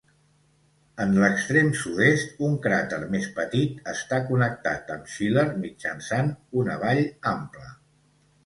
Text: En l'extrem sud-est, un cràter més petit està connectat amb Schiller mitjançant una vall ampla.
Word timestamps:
En 1.03 1.11
l'extrem 1.23 1.67
sud-est, 1.81 2.33
un 2.47 2.55
cràter 2.63 2.99
més 3.17 3.27
petit 3.41 3.91
està 3.93 4.21
connectat 4.31 4.89
amb 4.97 5.13
Schiller 5.13 5.47
mitjançant 5.67 6.33
una 6.63 6.83
vall 6.87 7.05
ampla. 7.35 7.71